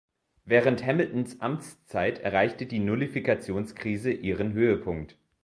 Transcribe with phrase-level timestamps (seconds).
[0.45, 5.15] Während Hamiltons Amtszeit erreichte die Nullifikationskrise ihren Höhepunkt.